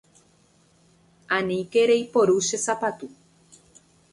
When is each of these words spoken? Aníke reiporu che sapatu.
Aníke 1.37 1.83
reiporu 1.91 2.37
che 2.47 2.57
sapatu. 2.65 3.05